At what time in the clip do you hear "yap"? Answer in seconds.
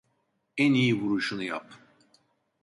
1.43-1.69